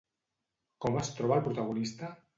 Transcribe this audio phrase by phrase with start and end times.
[0.85, 2.11] Com es troba el protagonista?